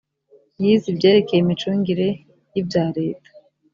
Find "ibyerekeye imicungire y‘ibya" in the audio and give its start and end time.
0.89-2.85